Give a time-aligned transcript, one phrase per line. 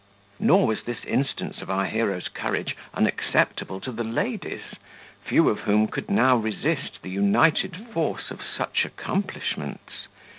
[0.39, 4.63] Nor was this instance of our hero's courage unacceptable to the ladies,
[5.23, 10.07] few of whom could now resist the united force of such accomplishments.